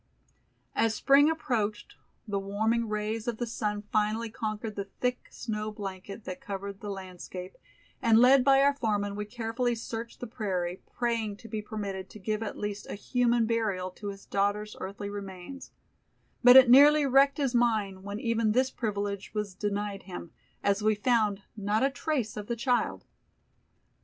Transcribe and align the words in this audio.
]As 0.75 0.95
Spring 0.95 1.29
approached 1.29 1.93
the 2.27 2.39
warming 2.39 2.89
rays 2.89 3.27
of 3.27 3.37
the 3.37 3.45
sun 3.45 3.83
finally 3.91 4.31
conquered 4.31 4.75
the 4.75 4.89
thick 4.99 5.27
snow 5.29 5.69
blanket 5.71 6.23
that 6.23 6.41
covered 6.41 6.79
the 6.79 6.89
landscape, 6.89 7.55
and 8.01 8.17
led 8.17 8.43
by 8.43 8.61
our 8.63 8.73
foreman 8.73 9.15
we 9.15 9.25
carefully 9.25 9.75
searched 9.75 10.19
the 10.19 10.25
prairie, 10.25 10.81
praying 10.91 11.37
to 11.37 11.47
be 11.47 11.61
permitted 11.61 12.09
to 12.09 12.17
give 12.17 12.41
at 12.41 12.57
least 12.57 12.87
a 12.89 12.95
human 12.95 13.45
burial 13.45 13.91
to 13.91 14.07
his 14.07 14.25
daughter's 14.25 14.75
earthly 14.79 15.07
remains, 15.11 15.69
but 16.43 16.55
it 16.57 16.67
nearly 16.67 17.05
wrecked 17.05 17.37
his 17.37 17.53
mind 17.53 18.03
when 18.03 18.19
even 18.19 18.53
this 18.53 18.71
privilege 18.71 19.31
was 19.35 19.53
denied 19.53 20.01
him, 20.09 20.31
as 20.63 20.81
we 20.81 20.95
found 20.95 21.43
not 21.55 21.83
a 21.83 21.91
trace 21.91 22.35
of 22.35 22.47
the 22.47 22.55
child. 22.55 23.05